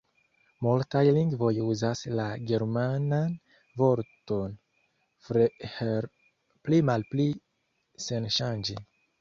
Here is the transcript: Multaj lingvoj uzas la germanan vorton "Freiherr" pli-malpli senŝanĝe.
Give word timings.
Multaj 0.67 1.01
lingvoj 1.17 1.49
uzas 1.73 1.99
la 2.19 2.25
germanan 2.51 3.35
vorton 3.83 4.57
"Freiherr" 5.29 6.11
pli-malpli 6.67 7.29
senŝanĝe. 8.09 8.83